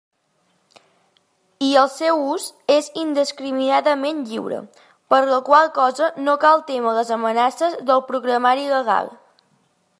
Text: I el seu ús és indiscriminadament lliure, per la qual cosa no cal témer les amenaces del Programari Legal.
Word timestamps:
I 1.67 1.67
el 1.81 1.89
seu 1.95 2.21
ús 2.35 2.47
és 2.77 2.87
indiscriminadament 3.03 4.23
lliure, 4.31 4.61
per 5.15 5.21
la 5.33 5.39
qual 5.51 5.69
cosa 5.79 6.11
no 6.25 6.35
cal 6.47 6.67
témer 6.73 6.95
les 6.99 7.15
amenaces 7.19 7.81
del 7.91 8.07
Programari 8.13 8.69
Legal. 8.77 9.17